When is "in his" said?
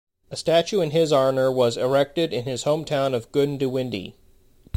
0.81-1.13, 2.33-2.63